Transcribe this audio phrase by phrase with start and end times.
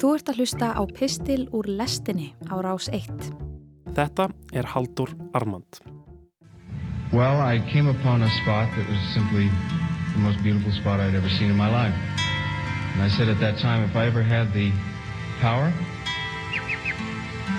[0.00, 3.20] Þú ert að hlusta á Pistil úr lestinni á rás 1.
[3.92, 5.76] Þetta er Haldur Armand.
[7.12, 9.52] Well, I came upon a spot that was simply
[10.16, 11.92] the most beautiful spot I'd ever seen in my life.
[12.96, 14.72] And I said at that time, if I ever had the
[15.44, 15.68] power,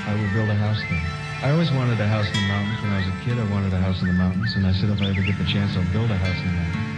[0.10, 1.06] I would build a house there.
[1.46, 2.82] I always wanted a house in the mountains.
[2.82, 4.58] When I was a kid, I wanted a house in the mountains.
[4.58, 6.58] And I said, if I ever get the chance, I'll build a house in the
[6.58, 6.90] mountains.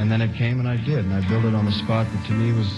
[0.00, 1.04] And then it came and I did.
[1.04, 2.72] And I built it on the spot that to me was,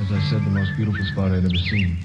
[0.00, 1.96] as I said, the most beautiful spot I'd ever seen.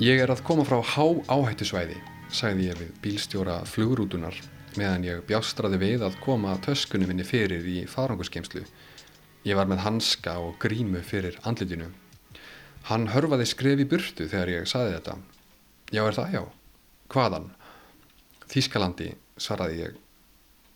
[0.00, 2.00] Ég er að koma frá há áhættusvæði,
[2.34, 4.34] sagði ég við bílstjóra flugurútunar
[4.78, 8.64] meðan ég bjástraði við að koma töskunum minni fyrir í farangusgeimslu.
[9.46, 11.90] Ég var með hanska og grímu fyrir andlitinu.
[12.88, 15.18] Hann hörfaði skref í burtu þegar ég saði þetta.
[15.92, 16.42] Já, er það já?
[17.12, 17.46] Hvaðan?
[18.50, 20.00] Þískalandi, svaraði ég.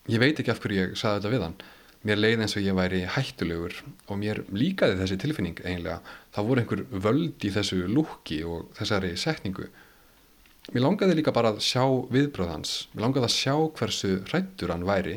[0.09, 1.59] Ég veit ekki af hverju ég saði þetta við hann.
[2.07, 3.75] Mér leiði eins og ég væri hættulegur
[4.07, 5.99] og mér líkaði þessi tilfinning eiginlega.
[6.35, 9.67] Það voru einhver völd í þessu lúki og þessari setningu.
[10.71, 11.83] Mér langaði líka bara að sjá
[12.15, 12.75] viðbröðans.
[12.93, 15.17] Mér langaði að sjá hversu hrættur hann væri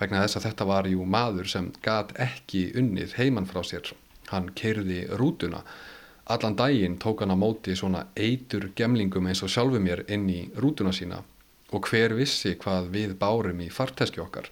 [0.00, 3.90] vegna þess að þetta var jú maður sem gat ekki unnið heimann frá sér.
[4.30, 5.64] Hann keirði rútuna.
[6.30, 10.44] Allan daginn tók hann á móti svona eitur gemlingum eins og sjálfu mér inn í
[10.54, 11.24] rútuna sína
[11.74, 14.46] og hver vissi hvað við bárum í farteski okkar.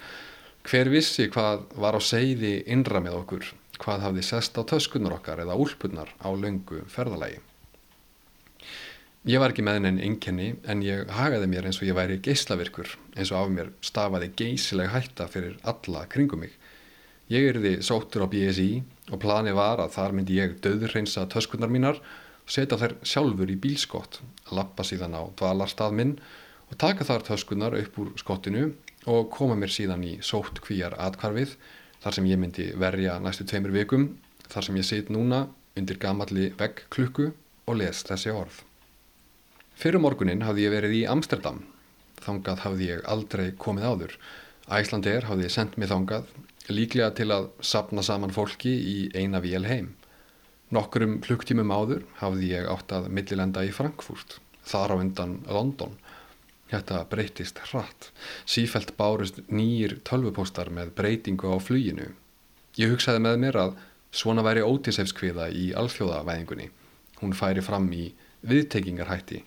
[0.66, 5.44] Hver vissi hvað var á seiði innra með okkur, hvað hafði sest á töskunar okkar
[5.44, 7.38] eða úlpunar á löngu ferðalagi.
[9.28, 12.94] Ég var ekki með henni einkenni en ég hagaði mér eins og ég væri geyslavirkur,
[13.16, 16.54] eins og af mér stafaði geysileg hætta fyrir alla kringum mig.
[17.28, 18.70] Ég erði sóttur á BSI
[19.12, 21.98] og plani var að þar myndi ég döðurreinsa töskunar mínar,
[22.48, 24.22] setja þær sjálfur í bílskott,
[24.54, 26.14] lappa síðan á dvalarstað minn
[26.70, 28.70] og taka þar töskunar upp úr skottinu
[29.08, 31.56] og koma mér síðan í sótt kvíjar atkvarfið
[32.02, 34.08] þar sem ég myndi verja næstu tveimur vikum,
[34.48, 35.46] þar sem ég sit núna
[35.78, 37.32] undir gamalli vegg klukku
[37.68, 38.62] og les þessi orð.
[39.78, 41.62] Fyrir morgunin hafði ég verið í Amsterdam.
[42.18, 44.14] Þangað hafði ég aldrei komið áður.
[44.78, 46.26] Æslander hafði sendt mig þangað,
[46.68, 49.92] líklega til að sapna saman fólki í eina vél heim.
[50.74, 55.94] Nokkurum klukktímum áður hafði ég átt að millilenda í Frankfurt, þar á undan London.
[56.68, 58.10] Þetta breytist hratt.
[58.44, 62.10] Sífælt bárust nýjir tölvupóstar með breytingu á fluginu.
[62.76, 63.76] Ég hugsaði með mér að
[64.12, 66.68] svona væri ótisefskviða í alþjóðavæðingunni.
[67.22, 68.10] Hún færi fram í
[68.48, 69.42] viðtekingarhætti.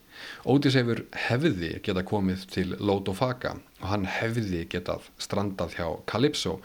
[0.50, 6.58] Ótisefur hefði geta komið til Lótofaka og hann hefði getað strandað hjá Calypso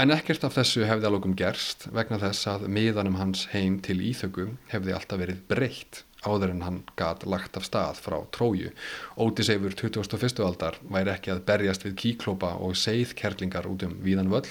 [0.00, 4.46] en ekkert af þessu hefði alveg gerst vegna þess að miðanum hans heim til Íþöku
[4.70, 8.72] hefði alltaf verið breytt áður en hann gat lagt af stað frá tróju.
[9.16, 10.42] Ótisefur 2001.
[10.44, 14.48] aldar væri ekki að berjast við kíklópa og seiðkerlingar út um víðan völl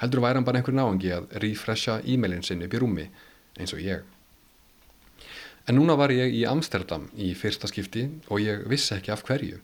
[0.00, 3.06] heldur væri hann bara einhver náengi að refresha e-mailin sinni upp í rúmi
[3.56, 4.04] eins og ég.
[5.66, 9.58] En núna var ég í Amsterdam í fyrsta skipti og ég vissi ekki af hverju.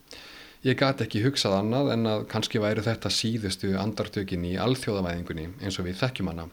[0.63, 5.79] Ég gati ekki hugsað annað en að kannski væri þetta síðustu andartökin í alþjóðavæðingunni eins
[5.79, 6.49] og við þekkjum hana.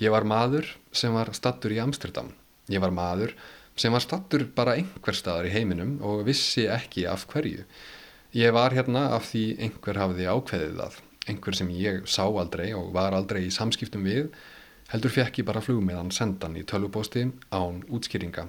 [0.00, 2.30] Ég var maður sem var stattur í Amsterdam.
[2.72, 3.32] Ég var maður
[3.76, 7.64] sem var stattur bara einhver staðar í heiminum og vissi ekki af hverju.
[8.36, 11.00] Ég var hérna af því einhver hafði ákveðið það.
[11.26, 14.30] Einhver sem ég sá aldrei og var aldrei í samskiptum við
[14.92, 18.46] heldur fekk ég bara flugmiðan sendan í tölvupósti án útskýringa.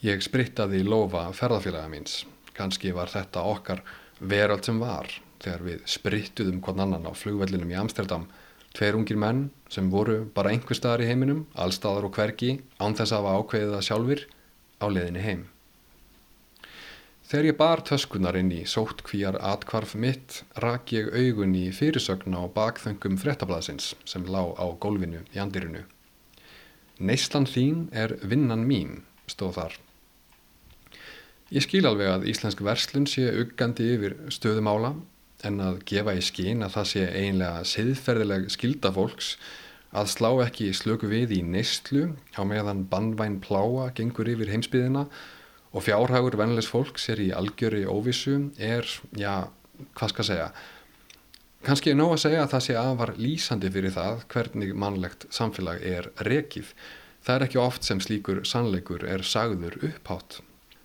[0.00, 2.22] Ég sprittaði lofa ferðarfélaga míns.
[2.56, 3.82] Kanski var þetta okkar
[4.20, 5.10] veröld sem var
[5.40, 8.26] þegar við sprittuðum hvern annan á flugvellinum í Amsterdam.
[8.76, 13.14] Tveir ungir menn sem voru bara einhver staðar í heiminum, allstaðar og hvergi, án þess
[13.14, 14.22] að hafa ákveðið það sjálfur
[14.80, 15.42] á leðinni heim.
[17.30, 22.34] Þegar ég bar töskunar inn í sótt kvíjar atkvarf mitt, rak ég augun í fyrirsögn
[22.34, 25.84] á bakþöngum frettablasins sem lá á gólfinu í andirinu.
[26.98, 29.76] Neislan þín er vinnan mín, stóð þar.
[31.54, 34.96] Ég skil alveg að íslensk verslun sé uggandi yfir stöðumála
[35.46, 39.34] en að gefa í skín að það sé einlega siðferðileg skilda fólks
[39.90, 45.06] að slá ekki slöku við í neistlu á meðan bandvæn pláa gengur yfir heimsbyðina
[45.70, 48.86] og fjárhagur vennilegs fólks er í algjöri óvissu er,
[49.18, 49.50] já,
[49.94, 50.50] hvað skal segja
[51.66, 55.82] kannski er nóg að segja að það sé afar lýsandi fyrir það hvernig mannlegt samfélag
[55.84, 56.70] er rekið.
[57.20, 60.40] Það er ekki oft sem slíkur sannleikur er sagður upphátt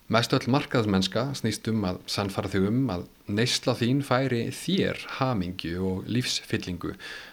[0.06, 5.80] Mest öll markaðsmennska snýst um að sannfara þau um að neysla þín færi þér hamingju
[5.82, 6.92] og lífsfyllingu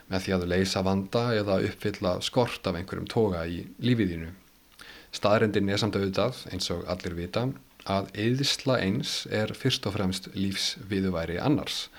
[0.08, 4.30] með því að leysa vanda eða uppfylla skort af einhverjum toga í lífiðínu.
[5.12, 7.44] Staðrendin er samt auðvitað, eins og allir vita,
[7.84, 11.90] að eðisla eins er fyrst og fremst lífsviðuværi annars.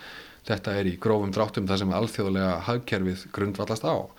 [0.48, 4.10] Þetta er í grófum dráttum það sem alþjóðlega hagkerfið grundvallast á.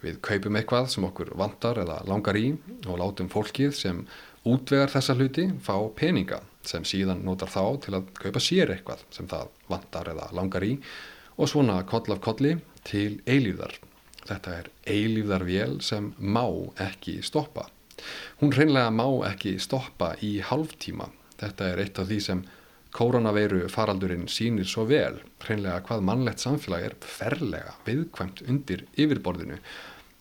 [0.00, 2.54] Við kaupum eitthvað sem okkur vantar eða langar í
[2.86, 4.04] og látum fólkið sem
[4.48, 9.28] útvegar þessa hluti fá peninga sem síðan notar þá til að kaupa sér eitthvað sem
[9.28, 10.74] það vantar eða langar í
[11.36, 13.76] og svona koll af kolli til eilíðar.
[14.28, 16.44] Þetta er eilíðar vél sem má
[16.80, 17.66] ekki stoppa.
[18.40, 21.08] Hún hreinlega má ekki stoppa í halvtíma.
[21.40, 22.42] Þetta er eitt af því sem
[22.96, 29.60] koronaveiru faraldurinn sínir svo vel, hreinlega hvað mannlegt samfélag er ferlega viðkvæmt undir yfirborðinu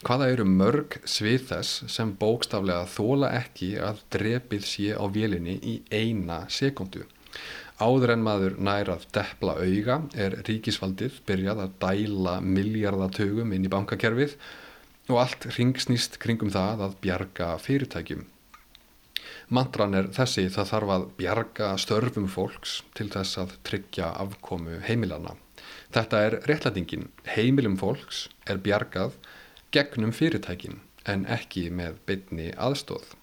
[0.06, 5.76] hvaða eru mörg svið þess sem bókstaflega þóla ekki að drepið sé á vélinni í
[5.92, 7.04] eina sekundu.
[7.80, 13.72] Áður en maður nær að deppla auga er ríkisvaldið byrjað að dæla miljardatugum inn í
[13.72, 14.36] bankakerfið
[15.10, 18.26] og allt ringsnýst kringum það að bjarga fyrirtækjum.
[19.50, 25.34] Mantran er þessi það þarf að bjarga störfum fólks til þess að tryggja afkomu heimilana.
[25.90, 27.08] Þetta er réttlætingin.
[27.26, 29.18] Heimilum fólks er bjargað
[29.74, 33.16] gegnum fyrirtækin en ekki með bytni aðstóð.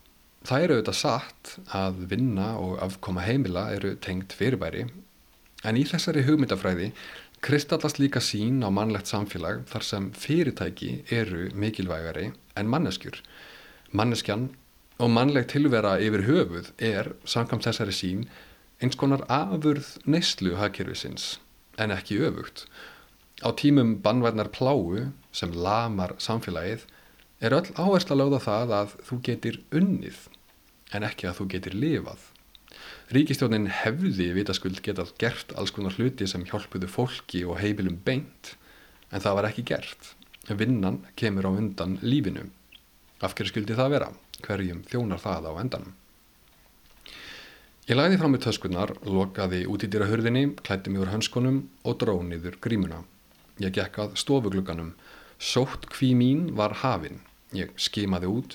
[0.46, 4.84] Það eru auðvitað satt að vinna og afkoma heimila eru tengt fyrirbæri
[5.66, 6.92] en í þessari hugmyndafræði
[7.46, 13.18] kristallast líka sín á mannlegt samfélag þar sem fyrirtæki eru mikilvægari en manneskjur.
[13.94, 14.48] Manneskjan
[14.96, 18.22] og mannleg tilvera yfir höfuð er, samkvæmt þessari sín,
[18.80, 21.36] eins konar afurð neyslu hagkerfisins
[21.80, 22.64] en ekki öfugt.
[23.44, 26.86] Á tímum bannvæðnar pláu sem lamar samfélagið
[27.44, 30.22] er öll áhersla lögða það að þú getur unnið
[30.96, 32.22] en ekki að þú getur lifað.
[33.12, 38.56] Ríkistjónin hefði vitaskuld getað gert alls konar hluti sem hjálpuðu fólki og heimilum beint
[39.12, 40.14] en það var ekki gert.
[40.48, 42.48] Vinnan kemur á undan lífinu.
[43.20, 44.08] Af hverju skildi það vera?
[44.44, 45.94] Hverjum þjónar það á endanum?
[47.86, 53.04] Ég læði fram með töskunnar, lokaði út í dýrahörðinni, klætti mjög hönskunum og dróniður grímuna.
[53.62, 54.96] Ég gekk að stofuglugganum
[55.38, 57.20] Sótt kví mín var hafin.
[57.52, 58.54] Ég skimaði út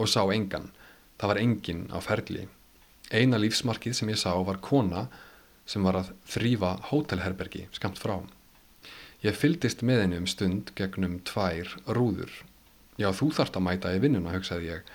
[0.00, 0.70] og sá engan.
[1.20, 2.46] Það var engin á ferli.
[3.12, 5.06] Eina lífsmarkið sem ég sá var kona
[5.68, 8.16] sem var að þrýfa hótelherbergi skamt frá.
[9.22, 12.32] Ég fyldist með henni um stund gegnum tvær rúður.
[12.96, 14.88] Já, þú þart að mæta í vinnuna, hugsaði ég.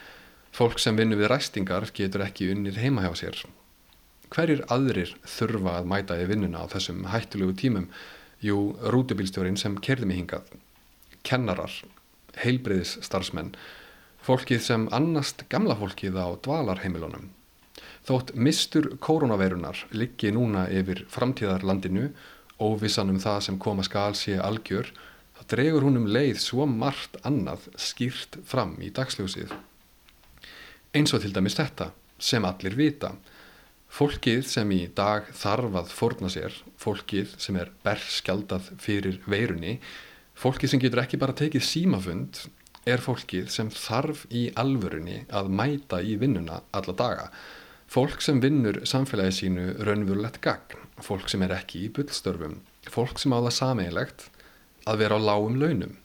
[0.58, 3.42] Fólk sem vinnu við ræstingar getur ekki unnið heima hjá sér.
[4.34, 7.92] Hverjir aðrir þurfa að mæta í vinnuna á þessum hættulegu tímum?
[8.42, 10.50] Jú, rútubílstjórin sem kerði mig hingað
[11.28, 11.74] kennarar,
[12.42, 13.54] heilbriðis starfsmenn,
[14.24, 17.30] fólkið sem annast gamla fólkið á dvalarheimilunum.
[18.08, 22.10] Þótt mistur koronaveirunar liggi núna yfir framtíðarlandinu,
[22.58, 24.90] óvissan um það sem koma skal sé algjör,
[25.38, 29.52] þá dregur hún um leið svo margt annað skýrt fram í dagsljósið.
[30.98, 33.14] Eins og til dæmis þetta, sem allir vita.
[33.94, 39.78] Fólkið sem í dag þarf að forna sér, fólkið sem er berskjaldað fyrir veirunni,
[40.38, 42.44] Fólkið sem getur ekki bara tekið símafund
[42.88, 47.24] er fólkið sem þarf í alvörunni að mæta í vinnuna alla daga.
[47.90, 53.34] Fólk sem vinnur samfélagi sínu raunvurlegt gagn, fólk sem er ekki í bullstörfum, fólk sem
[53.34, 54.28] á það sameigilegt
[54.86, 55.98] að vera á lágum launum.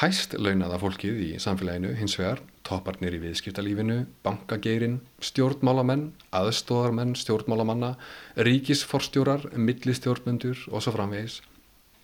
[0.00, 7.94] Hæst launaða fólkið í samfélaginu hins vegar, topparnir í viðskiptalífinu, bankageirin, stjórnmálamenn, aðstóðarmenn, stjórnmálamanna,
[8.36, 11.40] ríkisforstjórar, millistjórnmyndur og svo framvegis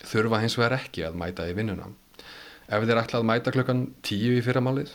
[0.06, 1.90] þurfa hins vegar ekki að mæta í vinnuna.
[2.66, 4.90] Ef þeir ætla að mæta klukkan tíu í fyrramálið,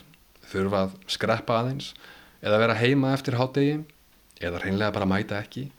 [0.51, 1.93] þurfa að skreppa aðeins
[2.41, 3.77] eða vera heima eftir hátegi
[4.41, 5.69] eða hreinlega bara mæta ekki,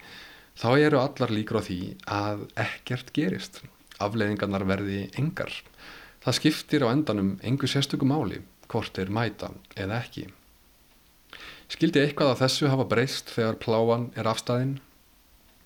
[0.57, 3.61] þá eru allar líkur á því að ekkert gerist.
[4.01, 5.51] Afleðingarnar verði engar.
[6.23, 8.41] Það skiptir á endanum engu sérstöku máli
[8.73, 10.25] hvort þeir mæta eða ekki.
[11.71, 14.81] Skildi eitthvað af þessu hafa breyst þegar pláan er afstæðin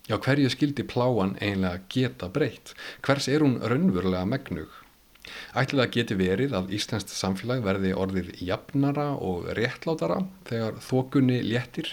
[0.08, 2.72] Já, hverju skildi pláan einlega geta breytt?
[3.04, 4.70] Hvers er hún raunverulega megnug?
[5.60, 11.90] Ætli það geti verið að Íslandst samfélag verði orðið jafnara og réttlátara þegar þokunni léttir?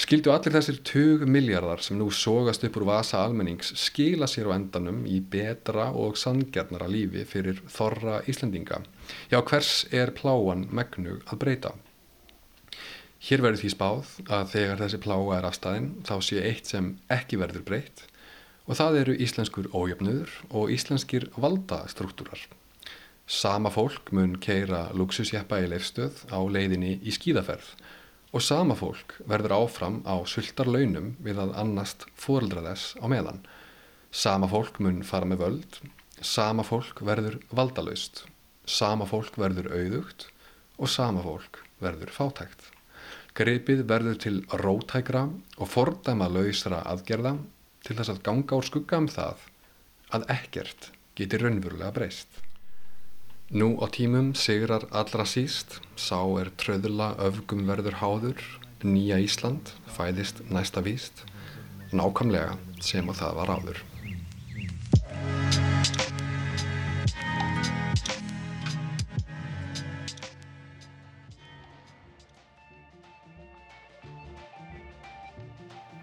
[0.00, 4.56] Skildu allir þessir 20 miljardar sem nú sógast upp úr vasa almennings skila sér á
[4.56, 8.80] endanum í betra og sangjarnara lífi fyrir þorra Íslandinga?
[9.30, 11.72] Já, hvers er pláan megnug að breyta?
[13.20, 17.40] Hér verður því spáð að þegar þessi plága er afstæðin þá sé eitt sem ekki
[17.42, 18.06] verður breytt
[18.64, 22.40] og það eru íslenskur ójöfnöður og íslenskir valdastruktúrar.
[23.30, 27.74] Sama fólk mun keira luxusjeppa í leifstöð á leiðinni í skíðaferð
[28.32, 33.42] og sama fólk verður áfram á sultar launum við að annast fóreldraðess á meðan.
[34.10, 35.80] Sama fólk mun fara með völd,
[36.22, 38.24] sama fólk verður valdalaust,
[38.66, 40.28] sama fólk verður auðugt
[40.80, 42.60] og sama fólk verður fátækt.
[43.36, 45.24] Gripið verður til rótækra
[45.56, 47.36] og fordæma lausra aðgerða
[47.86, 49.44] til þess að ganga úr skugga um það
[50.16, 52.28] að ekkert getur raunverulega breyst.
[53.50, 58.42] Nú á tímum sigrar allra síst, sá er tröðla öfgum verður háður,
[58.86, 61.24] nýja Ísland fæðist næsta víst,
[61.90, 63.89] nákvæmlega sem og það var áður.